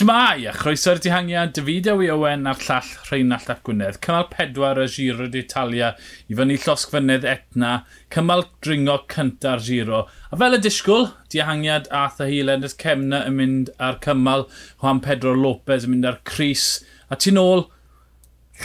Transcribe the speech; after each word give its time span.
Shmai, 0.00 0.46
a 0.48 0.52
chroeso'r 0.56 0.96
dihangiad, 1.04 1.50
David 1.52 1.90
Ewi 1.92 2.06
Owen 2.08 2.48
a'r 2.48 2.62
llall 2.64 2.86
Rheinald 3.10 3.50
Ap 3.52 3.58
Gwynedd. 3.66 3.98
Cymal 4.00 4.30
pedwar 4.30 4.78
y 4.80 4.86
giro 4.88 5.26
d'Italia 5.28 5.90
i 6.24 6.36
fyny 6.38 6.54
llosgfynydd 6.62 7.26
etna, 7.28 7.72
cymal 8.08 8.46
dringo 8.64 8.94
cynta'r 9.12 9.60
giro. 9.66 9.98
A 10.32 10.38
fel 10.40 10.56
y 10.56 10.60
disgwyl, 10.64 11.10
dihangiad 11.34 11.90
Arthur 11.92 12.30
Hill, 12.30 12.48
Enders 12.54 12.78
Cemna 12.80 13.20
yn 13.28 13.36
mynd 13.36 13.68
ar 13.76 13.98
cymal, 14.06 14.46
Juan 14.80 15.02
Pedro 15.04 15.34
Lopez 15.36 15.84
yn 15.84 15.92
mynd 15.92 16.08
ar 16.08 16.16
Cris. 16.30 16.70
A 17.12 17.18
tu 17.20 17.34
nôl, 17.36 17.66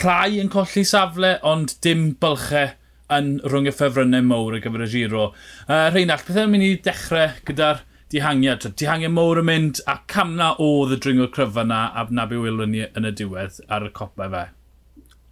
rhai 0.00 0.38
yn 0.40 0.48
colli 0.56 0.86
safle, 0.88 1.34
ond 1.44 1.76
dim 1.84 2.14
bylchau 2.16 2.72
yn 3.12 3.34
rhwng 3.44 3.68
y 3.68 3.76
ffefrynnau 3.76 4.24
mowr 4.24 4.56
ar 4.56 4.64
gyfer 4.64 4.86
y 4.86 4.88
giro. 4.94 5.26
Uh, 5.66 5.90
Rheinald, 5.90 6.24
beth 6.24 6.40
yw'n 6.46 6.56
mynd 6.56 6.70
i 6.70 6.72
dechrau 6.88 7.36
gyda'r 7.44 7.84
dihangiad. 8.12 8.68
Dihangiad 8.78 9.14
mowr 9.14 9.40
yn 9.42 9.48
mynd, 9.48 9.80
a 9.90 9.98
camna 10.10 10.52
oedd 10.62 10.94
y 10.96 11.00
dringo'r 11.02 11.32
cryfa 11.34 11.66
na 11.66 11.86
a 11.94 12.06
na 12.10 12.26
be 12.30 12.38
wylwn 12.42 12.72
ni 12.74 12.84
yn 12.86 13.08
y 13.08 13.12
diwedd 13.22 13.60
ar 13.72 13.88
y 13.88 13.90
copa 13.96 14.30
fe. 14.32 14.44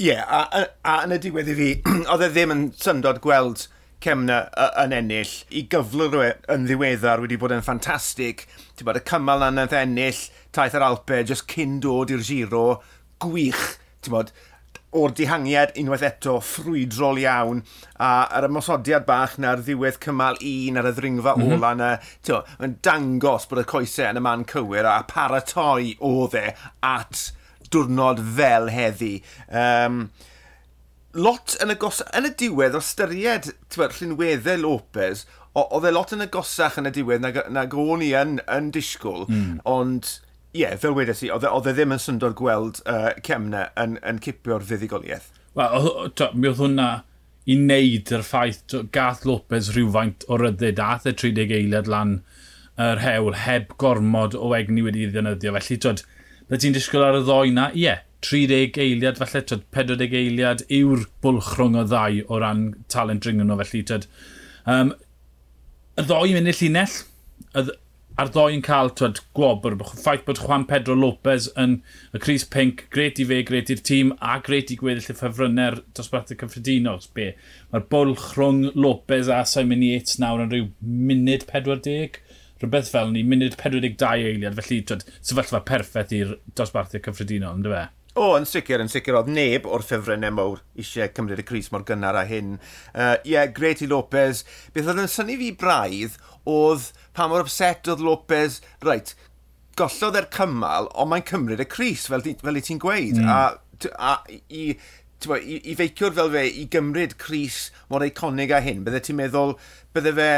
Ie, 0.02 0.08
yeah, 0.10 0.26
a, 0.26 0.42
a, 0.50 0.64
a, 0.82 0.98
yn 1.06 1.14
y 1.14 1.20
diwedd 1.22 1.52
i 1.52 1.56
fi, 1.60 1.70
oedd 2.12 2.26
e 2.26 2.30
ddim 2.34 2.54
yn 2.54 2.66
syndod 2.80 3.22
gweld 3.24 3.68
Cemna 4.04 4.42
yn 4.82 4.92
ennill. 4.92 5.30
I 5.48 5.62
gyflwr 5.72 6.16
e 6.20 6.32
yn 6.52 6.66
ddiweddar 6.68 7.22
wedi 7.22 7.38
bod 7.40 7.54
yn 7.56 7.62
ffantastig. 7.64 8.42
Ti'n 8.76 8.88
bod 8.88 8.98
y 9.00 9.02
cymal 9.08 9.46
na'n 9.46 9.76
ennill, 9.78 10.26
taith 10.52 10.76
yr 10.76 10.84
Alpe, 10.84 11.22
jyst 11.24 11.46
cyn 11.48 11.78
dod 11.80 12.12
i'r 12.12 12.24
giro, 12.26 12.66
gwych. 13.24 13.62
Ti'n 14.04 14.12
bod, 14.12 14.34
o'r 14.94 15.14
dihangiad 15.18 15.74
unwaith 15.80 16.04
eto 16.06 16.36
ffrwydrol 16.44 17.18
iawn 17.22 17.62
a 18.02 18.10
yr 18.38 18.48
ymosodiad 18.48 19.06
bach 19.08 19.38
na'r 19.42 19.62
ddiwedd 19.66 19.98
cymal 20.04 20.38
un 20.38 20.80
ar 20.80 20.90
y 20.90 20.94
ddringfa 20.96 21.34
mm 21.36 21.42
-hmm. 21.44 21.56
ola 21.56 21.72
na 21.78 21.90
yn 22.62 22.76
dangos 22.86 23.48
bod 23.50 23.64
y 23.64 23.66
coesau 23.74 24.10
yn 24.12 24.20
y 24.20 24.24
man 24.24 24.44
cywir 24.50 24.86
a 24.90 25.00
paratoi 25.10 25.96
o 25.98 26.28
dde 26.30 26.52
at 26.86 27.30
diwrnod 27.74 28.22
fel 28.36 28.70
heddi. 28.70 29.14
Um, 29.48 30.04
lot 31.14 31.56
yn 31.62 31.72
y, 31.74 31.78
gos, 31.80 32.02
yn 32.14 32.28
y 32.28 32.34
diwedd 32.38 32.76
o 32.78 32.82
styried 32.82 33.50
bod, 33.74 33.96
llunweddau 33.98 34.60
Lopez, 34.62 35.24
oedd 35.54 35.86
e 35.86 35.92
lot 35.94 36.14
yn 36.14 36.24
y 36.24 36.28
gosach 36.34 36.78
yn 36.80 36.90
y 36.90 36.94
diwedd 36.94 37.22
na, 37.22 37.32
na 37.54 37.66
o'n 37.70 38.02
i 38.02 38.12
yn, 38.18 38.38
yn 38.50 38.70
disgwyl, 38.74 39.26
mm. 39.30 39.60
ond 39.70 40.16
Ie, 40.54 40.60
yeah, 40.62 40.76
fel 40.78 40.94
wedes 40.94 41.24
i, 41.26 41.32
e- 41.34 41.50
oedd 41.50 41.66
e 41.66 41.72
ddim 41.74 41.96
yn 41.96 42.02
syndod 42.02 42.36
gweld 42.38 42.78
uh, 42.86 43.10
Cemna 43.26 43.64
yn, 43.80 43.96
yn 44.06 44.20
cipio'r 44.22 44.62
fuddigoliaeth. 44.68 45.32
Wel, 45.58 45.88
mi 46.38 46.50
oedd 46.50 46.60
hwnna 46.60 46.88
i 47.50 47.56
wneud 47.58 48.12
yr 48.14 48.22
ffaith 48.24 48.76
gath 48.94 49.24
Lopez 49.28 49.72
rhywfaint 49.74 50.24
o 50.30 50.38
ryddid 50.40 50.78
ath 50.80 51.08
y 51.10 51.12
30 51.12 51.52
eiliad 51.58 51.90
lan 51.90 52.20
yr 52.80 53.02
hewl 53.02 53.36
heb 53.42 53.74
gormod 53.82 54.34
o 54.38 54.52
egni 54.56 54.84
wedi 54.86 55.08
ddynyddio. 55.10 55.52
Felly, 55.58 55.78
twyd, 55.82 56.02
bydde 56.48 56.62
ti'n 56.62 56.76
disgwyl 56.78 57.06
ar 57.08 57.18
y 57.18 57.24
ddoi 57.26 57.52
na? 57.54 57.68
Ie, 57.74 57.84
yeah, 57.84 58.02
30 58.24 58.78
eiliad, 58.80 59.20
falle 59.20 59.42
twyd, 59.44 59.66
40 59.76 60.16
eiliad 60.22 60.64
yw'r 60.72 61.04
bwlch 61.24 61.52
rhwng 61.58 61.78
y 61.82 61.86
ddau 61.90 62.22
o 62.28 62.40
ran 62.42 62.68
talent 62.94 63.26
ringo 63.28 63.46
nhw. 63.46 63.58
Felly, 63.62 63.82
twyd, 63.90 64.06
um, 64.70 64.94
y 65.98 66.06
ddoi 66.06 66.38
yn 66.38 66.50
y 66.50 66.56
llinell, 66.56 67.00
a'r 68.20 68.30
ddoi 68.30 68.54
yn 68.54 68.62
cael 68.62 68.92
twyd 68.94 69.18
gwobr, 69.34 69.74
ffaith 69.98 70.22
bod 70.26 70.38
Juan 70.44 70.66
Pedro 70.70 70.94
Lopez 70.94 71.48
yn 71.58 71.80
y 72.14 72.20
Cris 72.22 72.44
Pink, 72.46 72.84
gret 72.94 73.18
i 73.18 73.26
fe, 73.26 73.40
gret 73.46 73.72
i'r 73.74 73.82
tîm, 73.88 74.12
a 74.22 74.36
gret 74.44 74.70
i 74.70 74.76
gweddill 74.78 75.10
y 75.10 75.16
ffefrynnau'r 75.18 75.80
dosbarthau 75.98 76.38
cyffredinol. 76.38 77.02
Be? 77.16 77.32
Mae'r 77.72 77.88
bwlch 77.90 78.28
rhwng 78.36 78.68
Lopez 78.78 79.30
a 79.32 79.40
Simon 79.50 79.82
Yates 79.82 80.20
nawr 80.22 80.44
yn 80.44 80.54
rhyw 80.54 80.70
munud 81.10 81.48
40, 81.50 82.20
rhywbeth 82.62 82.92
fel 82.94 83.10
ni, 83.10 83.26
munud 83.26 83.58
42 83.58 84.06
eiliad, 84.30 84.54
felly 84.60 84.80
twyd, 84.86 85.02
sefyllfa 85.18 85.64
perffaith 85.66 86.14
i'r 86.14 86.36
dosbarthau 86.54 87.02
cyffredinol, 87.08 87.58
ynddo 87.58 87.74
fe? 87.74 87.84
O, 88.14 88.28
yn 88.38 88.44
sicr, 88.46 88.78
yn 88.78 88.90
sicr 88.90 89.16
oedd 89.18 89.30
neb 89.34 89.64
o'r 89.66 89.82
ffefrynnau 89.82 90.34
mawr 90.36 90.60
eisiau 90.78 91.10
cymryd 91.16 91.42
y 91.42 91.46
Cris 91.48 91.72
mor 91.74 91.82
gynnar 91.86 92.14
a 92.14 92.22
hyn. 92.28 92.56
Ie, 92.56 92.94
uh, 92.94 93.16
yeah, 93.26 93.48
Greti 93.50 93.88
Lopez. 93.90 94.44
Beth 94.74 94.90
oedd 94.92 95.02
yn 95.02 95.10
syni 95.10 95.34
fi 95.40 95.50
braidd 95.58 96.14
oedd 96.46 96.92
pa 97.16 97.26
mor 97.30 97.42
upset 97.42 97.90
oedd 97.90 98.04
Lopez, 98.04 98.60
reit, 98.86 99.16
gollodd 99.78 100.20
e'r 100.20 100.30
cymal, 100.34 100.90
ond 100.94 101.10
mae'n 101.10 101.26
cymryd 101.26 101.64
y 101.64 101.68
Cris, 101.70 102.06
fel, 102.10 102.22
fel 102.22 102.60
i 102.60 102.62
ti'n 102.62 102.82
gweud. 102.82 103.18
Mm. 103.18 103.32
A, 103.34 103.90
a 103.98 104.14
i, 104.46 104.68
bo, 105.26 105.40
i, 105.40 105.58
i 105.72 105.74
feiciwr 105.78 106.14
fel 106.14 106.30
fe 106.36 106.44
i 106.62 106.68
gymryd 106.70 107.18
Cris 107.18 107.64
mor 107.90 108.06
eiconig 108.06 108.54
a 108.54 108.62
hyn, 108.62 108.84
bydde 108.86 109.02
ti'n 109.08 109.18
meddwl, 109.24 109.56
bydde 109.96 110.14
fe 110.20 110.30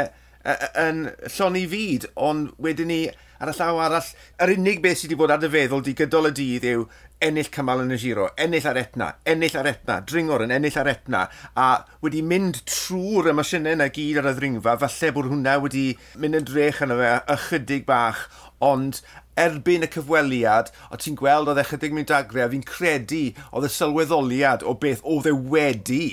yn 0.79 1.07
lloni 1.35 1.65
fyd, 1.69 2.07
ond 2.15 2.53
wedyn 2.63 2.89
ni 2.89 3.01
ar 3.37 3.51
y 3.51 3.55
llaw 3.57 3.81
arall, 3.83 4.13
yr 4.41 4.53
unig 4.55 4.79
beth 4.81 5.01
sydd 5.01 5.11
wedi 5.11 5.19
bod 5.19 5.33
ar 5.33 5.41
dy 5.41 5.49
feddwl 5.53 5.83
di 5.85 5.93
gydol 5.97 6.29
y 6.29 6.33
dydd 6.39 6.67
yw 6.71 6.85
ennill 7.23 7.49
cymal 7.53 7.81
yn 7.81 7.93
y 7.95 7.97
giro, 8.01 8.27
ennill 8.37 8.67
ar 8.69 8.77
etna, 8.77 9.07
ennill 9.25 9.55
ar 9.57 9.69
etna, 9.71 9.99
dringor 10.05 10.43
yn 10.45 10.53
ennill 10.53 10.77
ar 10.77 10.89
etna, 10.91 11.23
a 11.57 11.69
wedi 12.05 12.21
mynd 12.21 12.61
trwy'r 12.69 13.31
emosiynau 13.33 13.77
yna 13.77 13.87
gyd 13.93 14.19
ar 14.21 14.29
y 14.31 14.35
ddringfa, 14.37 14.75
falle 14.83 15.13
bod 15.15 15.31
hwnna 15.31 15.55
wedi 15.63 15.87
mynd 16.21 16.41
yn 16.41 16.47
drech 16.49 16.83
yna 16.85 16.99
fe 16.99 17.09
ychydig 17.37 17.87
bach, 17.89 18.27
ond 18.61 19.01
erbyn 19.37 19.85
y 19.85 19.89
cyfweliad, 19.93 20.69
o 20.93 21.01
ti'n 21.01 21.17
gweld 21.17 21.49
oedd 21.49 21.63
echydig 21.63 21.97
mynd 21.97 22.13
agre, 22.13 22.45
a 22.45 22.51
fi'n 22.53 22.65
credu 22.69 23.25
oedd 23.49 23.65
y 23.65 23.73
sylweddoliad 23.73 24.65
o 24.65 24.77
beth 24.77 25.05
oedd 25.05 25.29
e 25.29 25.35
wedi 25.55 26.05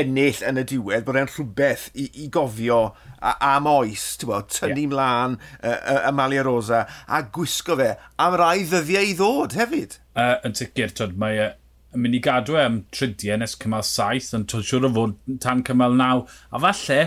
ennill 0.00 0.42
yn 0.46 0.60
y 0.60 0.64
diwedd, 0.70 1.04
bod 1.06 1.18
e'n 1.20 1.30
rhywbeth 1.30 1.88
i, 1.94 2.08
i 2.22 2.28
gofio 2.32 2.80
a, 3.16 3.34
am 3.54 3.68
oes, 3.70 4.06
ti'n 4.20 4.30
bod, 4.30 4.48
tynnu 4.52 4.84
yeah. 4.84 4.90
mlaen 4.92 5.36
y 5.60 5.72
y, 5.72 6.12
Malia 6.16 6.44
Rosa 6.46 6.82
a 7.06 7.22
gwisgo 7.34 7.78
fe 7.80 7.92
am 8.22 8.36
rai 8.40 8.64
ddyddiau 8.64 9.12
i 9.12 9.14
ddod 9.18 9.56
hefyd. 9.58 9.96
Uh, 10.16 10.36
yn 10.46 10.56
sicr, 10.58 10.92
twyd, 10.96 11.16
mae 11.20 11.40
uh, 11.44 11.54
yn 11.96 12.04
mynd 12.04 12.18
i 12.18 12.22
gadw 12.24 12.58
e 12.58 12.64
am 12.64 12.82
tridiau 12.94 13.40
nes 13.40 13.56
cymal 13.62 13.86
saith, 13.86 14.32
ond 14.36 14.48
twyd 14.52 14.68
siwr 14.68 14.88
o 14.88 14.92
fod 14.98 15.16
tan 15.42 15.64
cymal 15.66 15.96
naw, 15.96 16.26
a 16.52 16.62
falle 16.66 17.00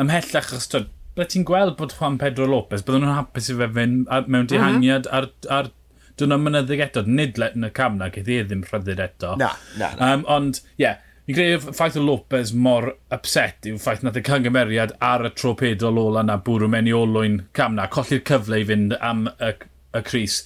ymhellach 0.00 0.50
achos 0.50 0.70
twyd, 0.72 0.90
ble 1.16 1.28
ti'n 1.28 1.46
gweld 1.48 1.76
bod 1.78 1.94
Juan 1.98 2.18
Pedro 2.20 2.48
Lopez, 2.48 2.84
byddwn 2.86 3.04
nhw'n 3.04 3.18
hapus 3.18 3.52
i 3.52 3.56
fe 3.58 3.68
fynd 3.76 4.10
mewn 4.32 4.48
dihangiad 4.48 5.08
mhm. 5.08 5.12
uh 5.12 5.20
-huh. 5.20 5.52
ar, 5.52 5.62
ar 5.68 5.72
dyn 6.20 6.32
nhw'n 6.32 6.44
mynyddig 6.46 6.82
eto, 6.84 7.04
nid 7.08 7.40
let 7.40 7.56
yn 7.58 7.68
y 7.68 7.72
cam 7.76 7.98
na, 8.00 8.08
gyda 8.12 8.40
e 8.40 8.46
ddim 8.48 8.64
rhyddid 8.68 9.00
eto. 9.04 9.34
Na, 9.40 9.52
na, 9.80 9.92
na. 9.98 10.12
Um, 10.12 10.24
ond, 10.32 10.60
ie, 10.76 10.86
yeah, 10.86 11.00
Fi'n 11.22 11.36
credu 11.36 11.58
ffaith 11.62 11.96
o 12.00 12.02
Lopez 12.02 12.50
mor 12.64 12.88
upset 13.14 13.66
yw 13.70 13.76
ffaith 13.78 14.00
nad 14.02 14.16
y 14.18 14.22
cangymeriad 14.26 14.96
ar 15.08 15.22
y 15.28 15.30
tro 15.38 15.52
pedol 15.58 16.00
ola 16.02 16.24
na 16.26 16.34
bwrw 16.48 16.70
mewn 16.72 16.88
i 16.90 16.94
olwyn 16.98 17.36
cam 17.54 17.76
na, 17.78 17.84
colli'r 17.96 18.24
cyfle 18.26 18.58
i 18.58 18.66
fynd 18.66 18.96
am 18.98 19.28
y, 19.36 19.52
y 19.94 20.02
Cris. 20.08 20.40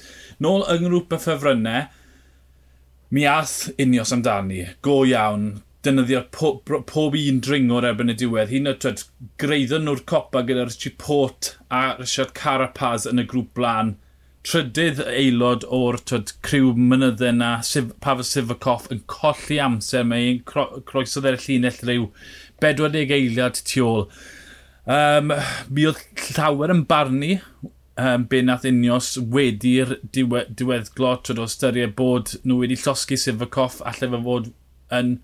Nôl 0.44 0.66
yng 0.74 0.84
ngrwp 0.84 1.16
y 1.16 1.20
ffefrynnau, 1.22 1.86
mi 3.16 3.24
ath 3.30 3.70
unios 3.80 4.12
amdani, 4.12 4.66
go 4.84 4.98
iawn, 5.08 5.48
defnyddio'r 5.86 6.28
pob, 6.36 6.60
pob 6.92 7.16
un 7.22 7.40
dringwr 7.46 7.88
erbyn 7.94 8.12
y 8.12 8.18
diwedd. 8.20 8.52
Hi'n 8.52 8.68
ytryd, 8.74 9.06
greiddo 9.40 9.80
nhw'r 9.80 10.04
copa 10.12 10.44
gyda'r 10.44 10.76
Chipot 10.76 11.54
a 11.72 11.86
Richard 12.02 12.36
Carapaz 12.36 13.08
yn 13.08 13.24
y 13.24 13.26
grŵp 13.30 13.54
blaen 13.56 13.96
trydydd 14.46 15.00
aelod 15.02 15.64
o'r 15.74 15.98
twyd, 16.06 16.32
criw 16.46 16.72
mynydde 16.78 17.32
na, 17.34 17.56
Sif, 17.66 17.90
Pavel 18.02 18.26
Sivakoff 18.26 18.86
yn 18.94 19.02
colli 19.10 19.58
amser, 19.62 20.06
mae'n 20.06 20.42
cro, 20.46 20.68
croesodd 20.86 21.26
e'r 21.32 21.40
llinell 21.42 21.80
rhyw 21.82 22.10
40 22.62 23.14
eiliad 23.16 23.58
tu 23.66 23.82
ôl. 23.86 24.04
Um, 24.86 25.32
mi 25.74 25.88
oedd 25.90 26.28
llawer 26.36 26.70
yn 26.76 26.84
barnu 26.86 27.40
um, 27.98 28.26
be 28.30 28.42
nath 28.46 28.68
unios 28.68 29.16
wedi'r 29.18 29.96
diwe, 30.14 30.44
diweddglo, 30.60 31.16
twyd 31.26 31.42
o 31.42 31.48
ystyried 31.50 31.96
bod 31.98 32.36
nhw 32.44 32.60
wedi 32.62 32.78
llosgu 32.78 33.18
Sivakoff 33.18 33.80
allai 33.82 34.12
fe 34.12 34.22
fod 34.28 34.52
yn 34.94 35.16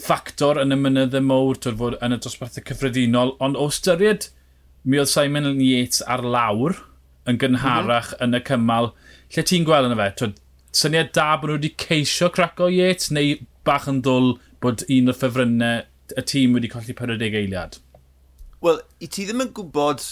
ffactor 0.00 0.60
yn 0.60 0.76
y 0.76 0.80
mynydde 0.80 1.24
mowr, 1.24 1.56
twyd 1.56 1.80
fod 1.80 1.98
yn 2.04 2.16
y 2.16 2.20
dosbarthau 2.20 2.68
cyffredinol, 2.68 3.34
ond 3.40 3.56
o 3.56 3.70
ystyried 3.72 4.28
mi 4.84 5.00
oedd 5.00 5.12
Simon 5.12 5.48
Yates 5.64 6.04
ar 6.04 6.24
lawr, 6.24 6.76
yn 7.32 7.40
gynharach 7.40 8.14
mm 8.14 8.18
-hmm. 8.18 8.24
yn 8.26 8.40
y 8.40 8.42
cymal. 8.48 8.90
Lle 9.34 9.44
ti'n 9.46 9.66
gweld 9.68 9.90
yna 9.90 9.98
fe? 10.00 10.08
Twyd, 10.20 10.40
syniad 10.76 11.12
da 11.16 11.28
bod 11.36 11.50
nhw 11.50 11.58
wedi 11.58 11.74
ceisio 11.84 12.30
craco 12.34 12.70
Yates 12.70 13.10
neu 13.14 13.36
bach 13.66 13.88
yn 13.90 14.02
ddwl 14.06 14.34
bod 14.62 14.84
un 14.88 15.12
o'r 15.12 15.18
ffefrynnau 15.18 15.84
y 16.18 16.24
tîm 16.32 16.56
wedi 16.56 16.70
colli 16.72 16.96
40 16.96 17.38
eiliad? 17.42 17.78
Wel, 18.64 18.82
i 19.00 19.08
ti 19.08 19.24
ddim 19.26 19.44
yn 19.46 19.54
gwybod 19.56 20.04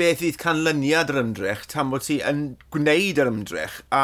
beth 0.00 0.22
fydd 0.22 0.40
canlyniad 0.40 1.12
yr 1.12 1.20
ymdrech 1.20 1.66
tan 1.70 1.92
bod 1.92 2.06
ti 2.06 2.18
yn 2.26 2.40
gwneud 2.74 3.20
yr 3.20 3.30
ymdrech 3.30 3.82
a 3.92 4.02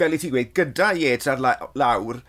fel 0.00 0.14
i 0.16 0.20
ti 0.22 0.30
gweud, 0.32 0.54
gyda 0.56 0.92
Yates 0.96 1.28
ar 1.30 1.42
lawr, 1.42 2.22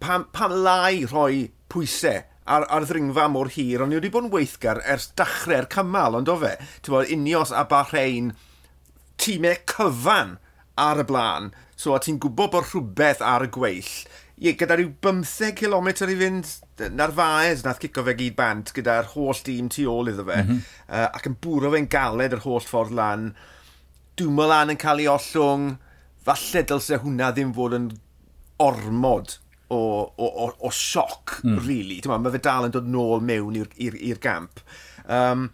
pam, 0.00 0.24
pam 0.32 0.54
lai 0.64 1.04
rhoi 1.04 1.48
pwysau 1.72 2.22
ar, 2.48 2.66
ar 2.72 2.86
ddringfa 2.88 3.28
mor 3.32 3.50
hir, 3.54 3.82
ond 3.82 3.92
ni 3.92 3.98
wedi 3.98 4.10
bod 4.12 4.28
yn 4.28 4.32
weithgar 4.32 4.80
ers 4.88 5.10
dachrau'r 5.18 5.68
cymal, 5.72 6.18
ond 6.18 6.30
o 6.32 6.36
fe, 6.40 6.54
ti'n 6.82 6.94
bod, 6.94 7.10
Unios 7.14 7.52
a 7.54 7.64
Bahrein, 7.70 8.32
tîmau 9.20 9.58
cyfan 9.72 10.36
ar 10.78 11.02
y 11.02 11.06
blaen, 11.08 11.50
so 11.78 11.94
a 11.94 12.00
ti'n 12.02 12.20
gwybod 12.22 12.54
bod 12.54 12.68
rhywbeth 12.68 13.22
ar 13.24 13.46
y 13.46 13.50
gweill. 13.54 13.92
Ie, 14.38 14.52
gyda 14.54 14.76
rhyw 14.78 14.92
15 15.02 15.56
km 15.58 15.88
i 15.90 16.18
fynd, 16.20 16.52
na'r 16.94 17.14
faes 17.14 17.64
nath 17.66 17.80
cico 17.82 18.04
fe 18.06 18.14
gyd 18.20 18.36
bant 18.38 18.70
gyda'r 18.76 19.10
holl 19.16 19.40
dîm 19.46 19.70
tu 19.74 19.88
ôl 19.90 20.12
iddo 20.12 20.26
fe, 20.28 20.44
mm 20.44 20.52
-hmm. 20.52 20.60
uh, 20.86 21.08
ac 21.18 21.26
yn 21.30 21.38
bwro 21.42 21.72
fe'n 21.74 21.90
galed 21.90 22.36
yr 22.38 22.44
holl 22.46 22.66
ffordd 22.66 22.94
lan. 22.94 23.32
Dwi'n 24.18 24.74
yn 24.74 24.78
cael 24.78 25.02
ei 25.02 25.10
ollwng, 25.10 25.74
falle 26.26 26.62
dylse 26.70 27.02
hwnna 27.02 27.32
ddim 27.34 27.50
fod 27.56 27.74
yn 27.74 27.90
ormod 28.62 29.38
o, 29.70 29.78
o, 30.16 30.26
o, 30.26 30.50
o 30.64 30.70
sioc, 30.74 31.38
mm. 31.44 31.62
really. 31.66 32.00
Mae 32.08 32.34
fe 32.34 32.42
dal 32.44 32.68
yn 32.68 32.74
dod 32.74 32.88
nôl 32.90 33.24
mewn 33.24 33.58
i'r 33.60 34.20
gamp. 34.22 34.62
Um, 35.08 35.48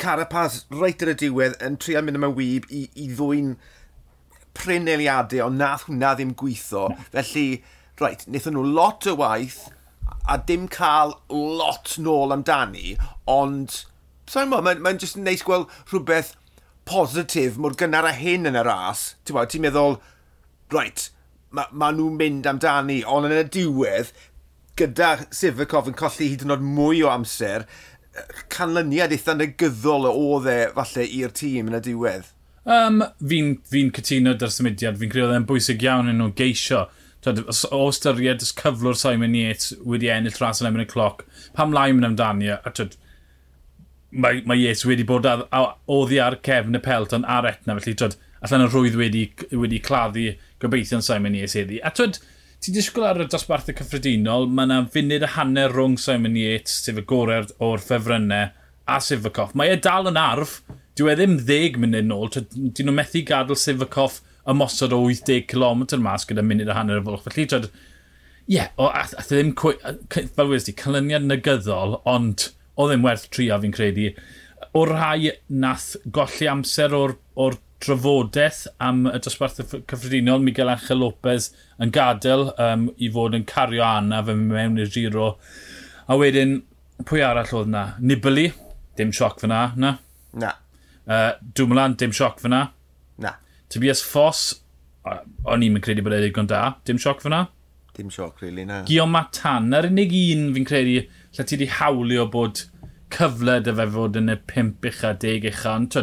Carapaz, 0.00 0.64
reit 0.72 1.02
ar 1.04 1.12
y 1.12 1.16
diwedd, 1.20 1.58
yn 1.64 1.76
trio 1.80 2.00
mynd 2.04 2.20
yma 2.20 2.30
wyb 2.32 2.68
i, 2.72 2.86
i 2.96 3.10
ddwy'n 3.12 3.52
pryn 4.56 4.88
eiliadau, 4.88 5.44
ond 5.46 5.60
nath 5.60 5.84
hwnna 5.88 6.14
ddim 6.16 6.32
gweithio. 6.40 6.86
No. 6.92 7.08
Felly, 7.12 7.46
reit, 8.00 8.24
wnaethon 8.28 8.56
nhw 8.56 8.64
lot 8.78 9.08
o 9.10 9.16
waith, 9.20 9.60
a 10.28 10.38
dim 10.48 10.66
cael 10.72 11.16
lot 11.30 11.96
nôl 12.00 12.32
amdani, 12.34 12.96
ond, 13.30 13.82
sa'n 14.30 14.48
mo, 14.50 14.60
mae'n 14.64 14.80
ma 14.84 14.94
just 14.96 15.18
yn 15.20 15.26
neis 15.28 15.44
gweld 15.46 15.68
rhywbeth 15.90 16.34
positif 16.88 17.58
mor 17.60 17.76
gynnar 17.78 18.08
a 18.08 18.12
hyn 18.16 18.48
yn 18.48 18.58
y 18.58 18.64
ras. 18.66 19.14
Ti'n 19.28 19.40
ti'n 19.52 19.66
meddwl, 19.66 19.98
reit, 20.72 21.10
mae 21.56 21.70
ma 21.72 21.90
nhw'n 21.94 22.18
mynd 22.18 22.48
amdani, 22.50 23.00
ond 23.06 23.28
yn 23.28 23.38
y 23.40 23.46
diwedd, 23.56 24.12
gyda 24.78 25.12
Sifakov 25.34 25.90
yn 25.90 25.96
colli 25.98 26.30
hyd 26.32 26.44
yn 26.46 26.54
oed 26.54 26.62
mwy 26.64 27.02
o 27.04 27.10
amser, 27.12 27.66
canlyniad 28.52 29.14
eitha 29.14 29.34
negyddol 29.36 30.08
o 30.10 30.38
dde 30.44 30.60
falle 30.76 31.06
i'r 31.06 31.34
tîm 31.36 31.70
yn 31.70 31.78
y 31.78 31.82
diwedd. 31.90 32.30
Um, 32.70 33.02
fi'n 33.24 33.54
fi 33.70 33.84
cytuno 33.96 34.34
dy'r 34.38 34.52
symudiad, 34.54 34.98
fi'n 35.00 35.12
credu 35.12 35.28
oedd 35.28 35.38
e'n 35.38 35.46
bwysig 35.48 35.84
iawn 35.86 36.10
yn 36.12 36.20
nhw 36.20 36.32
geisio. 36.38 36.86
Twed, 37.24 37.42
o 37.76 37.82
ystyried 37.90 38.44
ys 38.44 38.54
cyflwr 38.56 38.96
Simon 38.96 39.34
Yates 39.36 39.74
wedi 39.84 40.08
ennill 40.12 40.38
rhas 40.38 40.62
yn 40.62 40.70
erbyn 40.70 40.86
y 40.86 40.88
cloc, 40.88 41.26
pam 41.56 41.74
lai 41.76 41.90
mynd 41.92 42.08
amdani, 42.08 42.48
a 42.54 42.72
twed, 42.72 42.96
mae, 44.10 44.40
mae 44.48 44.62
Yates 44.62 44.86
wedi 44.88 45.04
bod 45.08 45.28
oddi 45.28 46.20
ar 46.22 46.38
cefn 46.46 46.78
y 46.78 46.82
pelt 46.84 47.12
ond 47.16 47.28
ar 47.28 47.48
etna, 47.50 47.76
felly 47.76 47.96
twed, 48.00 48.16
allan 48.46 48.66
y 48.66 48.68
rwydd 48.70 48.98
wedi, 49.00 49.24
wedi 49.52 49.80
claddu 49.84 50.30
gobeithio'n 50.62 51.04
Simon 51.04 51.36
Yates 51.36 51.58
heddi. 51.58 51.80
A 51.84 51.92
twyd, 51.94 52.20
ti'n 52.60 52.76
disgwyl 52.76 53.08
ar 53.10 53.20
y 53.24 53.28
dosbarthau 53.30 53.76
cyffredinol, 53.76 54.48
mae 54.48 54.68
yna 54.68 54.80
funud 54.92 55.26
y 55.26 55.34
hanner 55.36 55.74
rhwng 55.74 55.98
Simon 56.00 56.38
Yates, 56.40 56.80
sef 56.86 57.00
y 57.00 57.04
gorau 57.08 57.48
o'r 57.64 57.84
ffefrynnau, 57.84 58.50
a 58.90 58.98
Sifakoff. 59.00 59.54
Mae 59.54 59.70
e 59.74 59.78
dal 59.80 60.08
yn 60.10 60.18
arf, 60.18 60.60
dyw 60.98 61.12
e 61.12 61.14
ddim 61.18 61.36
10 61.46 61.78
munud 61.82 62.08
nôl, 62.08 62.32
dyn 62.34 62.88
nhw 62.88 62.96
methu 62.96 63.22
gadael 63.26 63.58
Sifakoff 63.58 64.20
ymosod 64.50 64.94
o 64.96 65.02
80 65.06 65.46
km 65.50 65.84
mas 66.02 66.26
gyda 66.28 66.44
munud 66.44 66.70
y 66.70 66.76
hanner 66.76 67.00
y 67.00 67.04
fwlch. 67.06 67.24
Felly, 67.28 67.46
twyd, 67.52 67.68
ie, 67.70 68.56
yeah, 68.56 68.72
a 68.80 68.90
ath, 69.04 69.14
ddim, 69.30 69.52
fel 70.36 70.50
wedi, 70.50 70.74
clyniad 70.76 71.28
negyddol, 71.28 72.00
ond 72.08 72.48
o 72.74 72.88
ddim 72.88 73.04
werth 73.06 73.28
trio 73.34 73.60
fi'n 73.62 73.74
credu. 73.76 74.10
O 74.76 74.84
rhai 74.88 75.36
nath 75.48 75.92
golli 76.10 76.48
amser 76.50 76.96
o'r, 76.96 77.16
or 77.36 77.58
trafodaeth 77.80 78.66
am 78.82 79.06
y 79.08 79.18
dosbarth 79.24 79.60
cyffredinol. 79.88 80.42
Miguel 80.44 80.72
Angel 80.72 81.00
Lopez 81.00 81.50
yn 81.80 81.92
gadael 81.94 82.50
um, 82.60 82.88
i 83.00 83.10
fod 83.12 83.36
yn 83.38 83.46
cario 83.48 83.84
anna 83.86 84.22
fe 84.26 84.36
mewn 84.36 84.80
i'r 84.80 84.90
giro. 84.92 85.34
A 86.10 86.18
wedyn, 86.20 86.58
pwy 87.08 87.22
arall 87.24 87.54
oedd 87.60 87.70
na? 87.72 87.84
Nibali, 88.00 88.50
dim 88.98 89.14
sioc 89.16 89.40
fyna, 89.40 89.62
na? 89.80 89.94
Na. 90.32 90.56
Uh, 91.06 91.32
Dwmlan, 91.56 91.96
dim 92.00 92.12
sioc 92.16 92.42
fyna? 92.42 92.66
Na. 93.22 93.36
Tobias 93.72 94.02
Foss, 94.04 94.60
o'n 95.48 95.64
i'n 95.64 95.80
credu 95.82 96.04
bod 96.04 96.18
e 96.18 96.20
ddigon 96.24 96.50
da, 96.50 96.66
dim 96.84 97.00
sioc 97.00 97.22
fyna? 97.24 97.46
Dim 97.96 98.10
sioc, 98.12 98.42
really, 98.44 98.66
na. 98.68 98.82
Guillaume 98.88 99.16
Matan, 99.16 99.72
yr 99.76 99.88
unig 99.88 100.12
un 100.18 100.50
fi'n 100.56 100.68
credu 100.68 101.00
lle 101.00 101.46
ti 101.46 101.56
wedi 101.56 101.70
hawlio 101.78 102.26
bod 102.30 102.64
cyfle 103.14 103.56
dy 103.64 103.74
fe 103.78 103.86
fod 103.94 104.18
yn 104.20 104.34
y 104.34 104.36
5 104.52 104.90
ucha, 104.90 105.14
10 105.24 105.48
ucha, 105.50 105.74
ond 105.78 105.96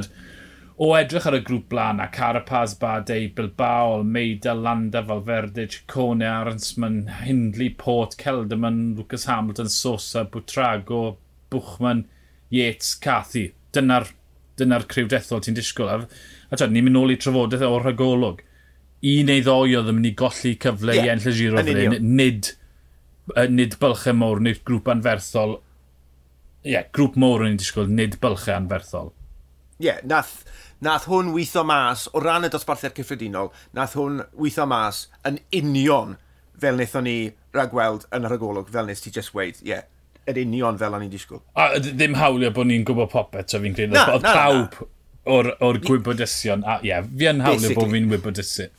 o 0.77 0.91
edrych 0.93 1.25
ar 1.25 1.39
y 1.39 1.41
grŵp 1.41 1.71
blaen 1.71 2.01
a 2.03 2.05
Carapaz, 2.13 2.75
Badei, 2.77 3.31
Bilbao, 3.33 3.95
Almeida, 3.95 4.53
Landa, 4.53 5.01
Valverde, 5.01 5.65
Ciccone, 5.73 6.27
Arnsman, 6.29 7.07
Hindley, 7.23 7.69
Port, 7.69 8.17
Celderman, 8.17 8.95
Lucas 8.95 9.25
Hamilton, 9.25 9.69
Sosa, 9.73 10.25
Butrago, 10.25 11.17
Bwchman, 11.49 12.05
Yates, 12.53 12.93
Cathy. 12.93 13.49
Dyna'r 13.73 14.11
dyna 14.57 14.79
crewdethol 14.89 15.41
ti'n 15.41 15.57
disgwyl. 15.57 15.89
A, 16.05 16.05
a 16.53 16.69
ni'n 16.69 16.85
mynd 16.85 16.97
nôl 16.97 17.15
i 17.15 17.17
trafodaeth 17.21 17.65
o'r 17.65 17.87
rhagolwg. 17.87 18.45
Un 19.07 19.29
neu 19.29 19.41
ddoi 19.45 19.75
oedd 19.77 19.89
yn 19.89 19.97
mynd 19.97 20.11
i 20.11 20.15
golli 20.17 20.55
cyfle 20.61 20.93
yeah, 20.97 21.09
i 21.09 21.13
enll 21.13 21.29
y 21.29 21.35
giro 21.37 21.61
fyddai. 21.65 21.99
Nid, 22.01 22.53
nid 23.53 23.77
bylchau 23.81 24.17
mowr, 24.17 24.41
nid 24.45 24.61
grŵp 24.65 24.89
anferthol. 24.93 25.59
Ie, 26.61 26.75
yeah, 26.75 26.87
grŵp 26.93 27.17
mowr 27.17 27.45
yn 27.45 27.55
ei 27.55 27.61
disgwyl, 27.61 27.89
nid 27.89 28.17
bylchau 28.21 28.57
anferthol. 28.57 29.13
Ie, 29.77 29.91
yeah, 29.91 30.01
nath 30.09 30.41
nath 30.85 31.07
hwn 31.09 31.31
weithio 31.33 31.63
mas 31.65 32.07
o 32.13 32.21
ran 32.21 32.45
y 32.45 32.51
dosbarthiad 32.53 32.95
cyffredinol, 32.97 33.51
nath 33.77 33.95
hwn 33.97 34.21
weithio 34.37 34.67
mas 34.69 35.05
yn 35.27 35.39
union 35.55 36.17
fel 36.61 36.77
wnaethon 36.77 37.07
ni 37.07 37.17
ragweld 37.55 38.05
yn 38.13 38.27
yr 38.27 38.35
agolwg, 38.37 38.69
fel 38.73 38.85
wnaeth 38.85 39.05
ti 39.05 39.13
just 39.13 39.33
weid, 39.37 39.61
ie, 39.63 39.71
yeah, 39.73 39.87
yr 40.27 40.41
union 40.43 40.77
fel 40.81 40.97
o'n 40.97 41.07
i'n 41.07 41.13
disgwyl. 41.13 41.41
A 41.57 41.79
ddim 41.79 42.17
hawlio 42.19 42.51
bod 42.53 42.69
ni'n 42.69 42.85
gwybod 42.87 43.11
popeth, 43.13 43.49
so 43.51 43.61
fi'n 43.63 43.75
credu, 43.77 43.95
na, 43.95 44.05
na, 44.21 44.33
pawb 44.37 44.79
na. 44.79 44.89
o'r, 45.37 45.51
or 45.65 45.81
gwybodysion, 45.83 46.65
a 46.65 46.79
ie, 46.81 46.91
yeah, 46.91 47.05
fi 47.05 47.29
yn 47.31 47.43
hawlio 47.45 47.73
bod 47.77 47.93
fi'n 47.93 48.09
wybodysyn, 48.13 48.73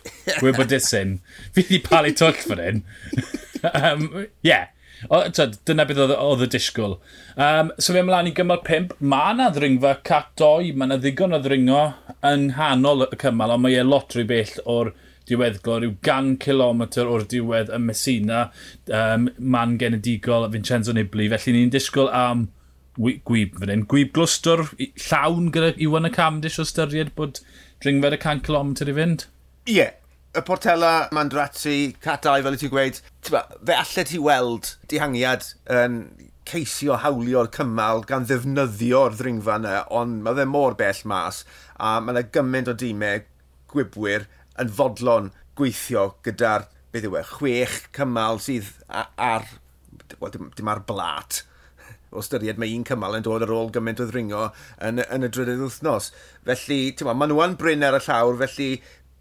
wybodysyn, 0.44 1.18
fi 1.54 1.64
wedi 1.64 1.82
palu 1.86 2.14
twll 2.18 2.42
fan 2.44 2.64
hyn. 2.64 2.82
um, 3.82 4.08
yeah, 4.46 4.68
O, 5.06 5.20
tyd, 5.34 5.58
dyna 5.68 5.86
beth 5.86 6.00
oedd 6.02 6.42
y 6.42 6.48
disgwyl. 6.50 6.96
Um, 7.38 7.70
so 7.78 7.94
fe 7.94 8.02
ymlaen 8.02 8.30
i 8.30 8.34
gymal 8.34 8.62
5, 8.66 8.96
mae 9.12 9.34
yna 9.36 9.50
ddringfa 9.54 9.94
cat 10.06 10.32
2, 10.40 10.72
mae 10.74 10.90
yna 10.90 10.98
ddigon 11.02 11.36
o 11.36 11.42
ddringo 11.44 11.82
yng 12.26 12.48
nghanol 12.48 13.06
y 13.06 13.20
cymal, 13.22 13.54
ond 13.54 13.64
mae 13.64 13.78
e 13.78 13.84
lot 13.86 14.16
rwy 14.16 14.26
bell 14.28 14.54
o'r 14.66 14.92
diweddglo, 15.28 15.78
rhyw 15.78 15.94
gan 16.04 16.34
kilometr 16.42 17.06
o'r 17.06 17.26
diwedd 17.30 17.70
y 17.74 17.80
Messina, 17.84 18.48
um, 18.90 19.28
man 19.38 19.76
genedigol 19.80 20.48
Vincenzo 20.52 20.94
Nibli, 20.96 21.28
felly 21.30 21.54
ni'n 21.54 21.74
disgwyl 21.74 22.10
am 22.10 22.48
gwyb 22.98 23.58
fan 23.60 23.72
hyn. 23.72 23.86
Gwyb 23.90 24.10
glwstwr 24.16 24.64
llawn 25.06 25.52
gyda 25.54 25.74
Iwan 25.84 26.08
y 26.08 26.12
Camdish 26.14 26.58
o 26.58 26.66
styried 26.66 27.14
bod 27.18 27.42
dringfed 27.84 28.16
y 28.16 28.20
100 28.24 28.44
km 28.48 28.74
i 28.82 28.96
fynd? 28.96 29.28
Ie, 29.68 29.76
yeah, 29.76 29.94
y 30.36 30.42
Portela 30.44 31.08
Mandrazzi, 31.12 31.96
Catai, 32.04 32.42
fel 32.44 32.56
y 32.56 32.60
ti'n 32.60 32.72
gweud, 32.72 32.98
fe 33.24 33.74
allai 33.74 34.04
ti 34.08 34.20
weld 34.20 34.74
dihangiad 34.90 35.46
yn 35.72 36.02
ceisio 36.48 36.96
hawlio'r 37.02 37.50
cymal 37.52 38.04
gan 38.08 38.26
ddefnyddio'r 38.28 39.16
ddringfa 39.16 39.58
yna, 39.60 39.74
ond 39.94 40.22
mae 40.24 40.36
fe 40.38 40.46
mor 40.48 40.76
bell 40.78 41.00
mas, 41.08 41.42
a 41.76 41.98
mae 42.00 42.14
yna 42.14 42.24
gymaint 42.34 42.70
o 42.72 42.76
dîmau 42.78 43.24
gwybwyr 43.72 44.28
yn 44.60 44.72
fodlon 44.78 45.32
gweithio 45.58 46.10
gyda'r 46.26 46.68
beth 46.92 47.08
yw 47.08 47.18
e, 47.20 47.24
chwech 47.34 47.76
cymal 47.96 48.40
sydd 48.42 48.70
ar, 48.88 49.44
wel, 50.18 50.32
dim, 50.34 50.48
dim 50.56 50.72
ar 50.72 50.84
blat, 50.88 51.42
o 52.16 52.24
styried 52.24 52.60
mae 52.60 52.72
un 52.76 52.86
cymal 52.88 53.18
yn 53.18 53.26
dod 53.26 53.44
ar 53.44 53.52
ôl 53.54 53.72
gymaint 53.74 54.00
o 54.04 54.08
ddringo 54.08 54.48
yn, 54.84 55.02
yn 55.04 55.28
y 55.28 55.32
drydydd 55.32 55.64
wythnos. 55.66 56.12
Felly, 56.48 56.80
ti'n 56.96 57.10
ma, 57.10 57.16
maen 57.16 57.34
nhw 57.34 57.44
yn 57.44 57.58
bryn 57.60 57.84
ar 57.88 57.98
y 57.98 58.04
llawr, 58.06 58.40
felly 58.44 58.70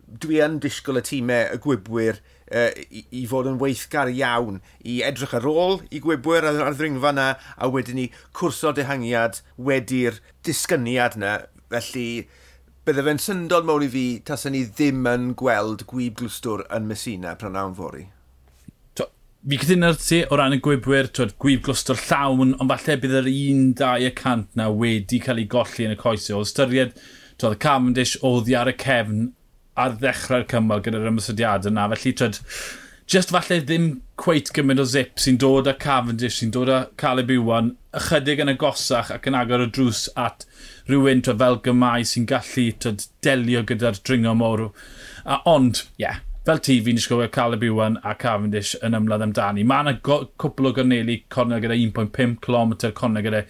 dwi 0.07 0.39
yn 0.43 0.57
disgwyl 0.63 1.01
y 1.01 1.03
tîmau 1.03 1.53
y 1.53 1.59
gwybwyr 1.63 2.19
uh, 2.19 2.71
i, 2.87 3.03
i 3.11 3.23
fod 3.29 3.49
yn 3.51 3.59
weithgar 3.61 4.11
iawn 4.11 4.61
i 4.87 5.01
edrych 5.05 5.35
ar 5.37 5.47
ôl 5.51 5.81
i 5.91 6.01
gwybwyr 6.03 6.47
ar, 6.47 6.61
ar 6.69 6.77
ddringfa 6.77 7.11
yna 7.15 7.29
a 7.35 7.71
wedyn 7.73 7.99
ni 7.99 8.09
cwrso 8.37 8.71
dehangiad 8.75 9.41
wedi'r 9.69 10.21
disgyniad 10.47 11.19
yna. 11.19 11.37
Felly, 11.67 12.27
bydde 12.87 13.03
fe'n 13.03 13.19
syndod 13.19 13.67
mawr 13.67 13.83
i 13.83 13.89
fi 13.91 14.05
tasen 14.27 14.55
ni 14.55 14.63
ddim 14.67 15.07
yn 15.11 15.33
gweld 15.39 15.83
gwyb 15.89 16.15
glwstwr 16.21 16.63
yn 16.77 16.87
Messina 16.87 17.35
pran 17.39 17.59
awn 17.59 17.75
fori. 17.75 18.07
Fi 19.47 19.57
cytuno'r 19.61 19.95
ti 20.01 20.23
o 20.27 20.35
ran 20.39 20.55
y 20.55 20.57
gwybwyr, 20.63 21.07
twyd, 21.15 21.35
gwyb 21.39 21.61
glwstwr 21.63 21.99
llawn, 22.07 22.55
ond 22.57 22.71
falle 22.73 22.97
bydd 22.99 23.13
yr 23.21 23.29
1-2 23.31 24.07
y 24.07 24.09
cant 24.17 24.49
na 24.59 24.65
wedi 24.73 25.21
cael 25.23 25.39
ei 25.39 25.47
golli 25.51 25.85
yn 25.87 25.93
y 25.93 25.99
coesau. 25.99 26.41
O 26.41 26.47
ystyried, 26.47 26.97
twyd, 27.39 27.55
Cavendish 27.63 28.17
oddi 28.27 28.57
ar 28.59 28.71
y 28.71 28.73
cefn 28.81 29.29
ar 29.83 29.95
ddechrau'r 30.01 30.45
cymal 30.51 30.83
gyda'r 30.85 31.09
ymwysodiadau 31.11 31.71
yna. 31.71 31.87
Felly, 31.93 32.13
tryd, 32.19 32.39
just 33.07 33.33
falle 33.35 33.59
ddim 33.63 33.89
cweit 34.19 34.51
gymaint 34.55 34.81
o 34.83 34.85
zip 34.89 35.21
sy'n 35.23 35.39
dod 35.41 35.69
â 35.71 35.75
Cavendish, 35.79 36.41
sy'n 36.41 36.53
dod 36.55 36.71
â 36.73 36.79
Caleb 36.99 37.31
Iwan, 37.37 37.73
ychydig 37.95 38.41
yn 38.43 38.53
agosach 38.53 39.11
ac 39.15 39.29
yn 39.29 39.37
agor 39.39 39.63
y 39.63 39.69
drws 39.73 40.07
at 40.19 40.47
rhywun 40.89 41.23
trwy 41.25 41.39
fel 41.43 41.59
gymau 41.67 42.07
sy'n 42.11 42.27
gallu 42.29 42.69
tryd, 42.83 43.05
delio 43.25 43.63
gyda'r 43.69 44.01
dringo 44.03 44.33
mor. 44.37 44.69
A, 45.23 45.41
ond, 45.49 45.85
ie, 45.95 46.07
yeah, 46.07 46.23
fel 46.47 46.61
ti 46.63 46.77
fi'n 46.83 46.95
disgwyl 46.95 47.21
gweld 47.21 47.35
Caleb 47.35 47.63
Iwan 47.67 47.97
a 48.07 48.13
Cavendish 48.15 48.75
yn 48.85 48.95
ymladd 48.95 49.25
amdani. 49.25 49.65
Mae 49.67 49.83
yna 49.83 49.97
cwpl 50.07 50.69
o 50.69 50.73
gorneli 50.77 51.21
cornel 51.33 51.63
gyda 51.63 51.75
1.5 51.75 52.37
km, 52.45 52.75
cornel 52.95 53.25
gyda 53.25 53.41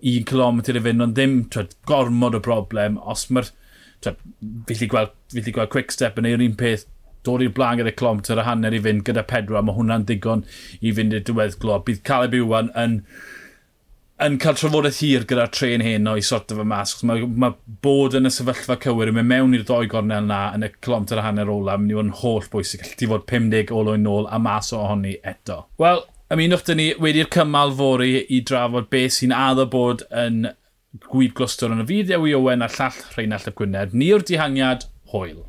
1 0.00 0.24
km 0.30 0.62
i 0.62 0.82
fynd, 0.86 1.04
ond 1.04 1.16
ddim 1.18 1.40
tryd, 1.52 1.74
gormod 1.90 2.38
o 2.38 2.40
broblem. 2.44 2.96
Os 3.04 3.26
mae'r 3.28 3.50
Felly 4.04 4.86
gweld, 4.90 5.16
felly 5.34 5.52
gweld 5.54 5.72
quick 5.74 5.92
step 5.94 6.20
yn 6.20 6.28
ei'r 6.28 6.44
un 6.44 6.56
peth 6.58 6.86
dod 7.26 7.42
i'r 7.44 7.54
blaen 7.54 7.80
gyda 7.80 7.94
clomter 7.98 8.40
a 8.40 8.46
hanner 8.46 8.74
i 8.74 8.80
fynd 8.84 9.04
gyda 9.06 9.24
pedwar, 9.28 9.64
mae 9.66 9.76
hwnna'n 9.76 10.06
digon 10.08 10.44
i 10.80 10.94
fynd 10.94 11.16
i'r 11.16 11.26
diwedd 11.26 11.58
glob. 11.62 11.84
Bydd 11.88 12.04
Caleb 12.06 12.36
Iwan 12.38 12.70
yn, 12.78 12.98
yn 14.24 14.38
cael 14.42 14.58
trafodaeth 14.58 15.00
hir 15.04 15.26
gyda'r 15.30 15.50
tren 15.54 15.84
heno 15.84 16.16
i 16.18 16.24
of 16.54 16.62
y 16.62 16.66
mas. 16.72 16.94
Mae, 17.08 17.26
mae 17.26 17.56
bod 17.84 18.16
yn 18.18 18.30
y 18.30 18.34
sefyllfa 18.34 18.78
cywir, 18.84 19.12
mae 19.14 19.26
mewn 19.26 19.56
i'r 19.58 19.66
ddoi 19.68 19.90
gornel 19.90 20.28
na 20.30 20.44
yn 20.56 20.66
y 20.66 20.70
clomter 20.84 21.20
a 21.20 21.26
hanner 21.26 21.50
ola, 21.52 21.78
mynd 21.80 21.94
i 21.94 21.98
fod 21.98 22.08
yn 22.08 22.14
holl 22.22 22.52
bwysig. 22.54 22.84
Gallu 22.84 23.00
ti 23.02 23.10
fod 23.10 23.26
50 23.30 23.74
olwyn 23.80 24.06
nôl 24.06 24.30
a 24.30 24.40
mas 24.42 24.72
o 24.72 24.80
ohoni 24.84 25.18
eto. 25.26 25.64
Wel, 25.82 26.04
ymunwch 26.34 26.64
dyn 26.68 26.80
ni 26.80 26.88
wedi'r 27.02 27.30
cymal 27.34 27.74
fori 27.76 28.14
i 28.34 28.40
drafod 28.46 28.90
beth 28.92 29.18
sy'n 29.18 29.34
addo 29.34 29.68
bod 29.72 30.06
yn 30.12 30.46
Gwyd 30.96 31.34
glwstwr 31.36 31.74
yn 31.74 31.82
y 31.82 31.84
fideo 31.88 32.22
i 32.24 32.30
Owen 32.32 32.64
a 32.64 32.68
llall 32.72 33.00
Rheinald 33.12 33.50
y 33.50 33.52
Gwynedd. 33.58 33.92
Ni 33.92 34.06
o'r 34.16 34.22
dihangiad, 34.24 34.86
hwyl. 35.12 35.42